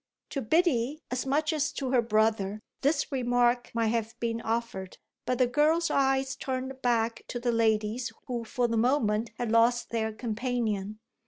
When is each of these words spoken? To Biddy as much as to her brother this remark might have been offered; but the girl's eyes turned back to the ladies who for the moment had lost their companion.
To 0.31 0.41
Biddy 0.41 1.03
as 1.11 1.27
much 1.27 1.53
as 1.53 1.71
to 1.73 1.91
her 1.91 2.01
brother 2.01 2.59
this 2.81 3.11
remark 3.11 3.69
might 3.75 3.89
have 3.89 4.19
been 4.19 4.41
offered; 4.41 4.97
but 5.27 5.37
the 5.37 5.45
girl's 5.45 5.91
eyes 5.91 6.35
turned 6.35 6.81
back 6.81 7.21
to 7.27 7.39
the 7.39 7.51
ladies 7.51 8.11
who 8.25 8.43
for 8.43 8.67
the 8.67 8.77
moment 8.77 9.29
had 9.37 9.51
lost 9.51 9.91
their 9.91 10.11
companion. 10.11 10.97